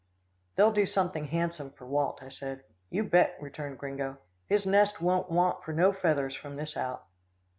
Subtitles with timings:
[0.55, 4.17] "They'll do something handsome for Walt," I said "You bet," returned Gringo.
[4.47, 7.05] "His nest won't want for no feathers from this out."